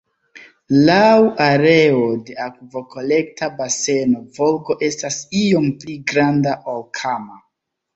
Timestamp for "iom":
5.47-5.73